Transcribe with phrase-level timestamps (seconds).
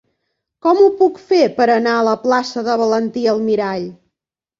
[0.65, 3.87] Com ho puc fer per anar a la plaça de Valentí Almirall?